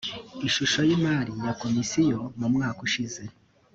ishusho 0.47 0.79
y’imari 0.87 1.33
ya 1.45 1.53
komisiyo 1.61 2.19
mu 2.39 2.47
mwaka 2.53 2.79
ushize 2.87 3.21